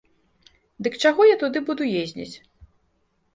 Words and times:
Дык 0.87 0.93
чаго 1.03 1.21
я 1.27 1.35
туды 1.43 1.63
буду 1.67 1.83
ездзіць? 2.01 2.35